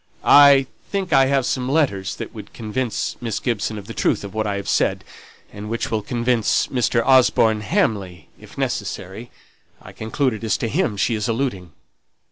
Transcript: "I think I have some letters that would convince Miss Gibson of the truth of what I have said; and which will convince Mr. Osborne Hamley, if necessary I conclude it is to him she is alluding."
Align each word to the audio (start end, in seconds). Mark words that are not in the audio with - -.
"I 0.25 0.65
think 0.89 1.13
I 1.13 1.27
have 1.27 1.45
some 1.45 1.69
letters 1.69 2.15
that 2.15 2.33
would 2.33 2.53
convince 2.53 3.15
Miss 3.21 3.39
Gibson 3.39 3.77
of 3.77 3.85
the 3.85 3.93
truth 3.93 4.23
of 4.23 4.33
what 4.33 4.47
I 4.47 4.55
have 4.55 4.67
said; 4.67 5.03
and 5.53 5.69
which 5.69 5.91
will 5.91 6.01
convince 6.01 6.65
Mr. 6.69 7.05
Osborne 7.05 7.61
Hamley, 7.61 8.27
if 8.39 8.57
necessary 8.57 9.29
I 9.79 9.91
conclude 9.91 10.33
it 10.33 10.43
is 10.43 10.57
to 10.57 10.67
him 10.67 10.97
she 10.97 11.13
is 11.13 11.27
alluding." 11.27 11.73